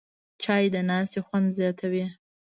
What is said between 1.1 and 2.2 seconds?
خوند زیاتوي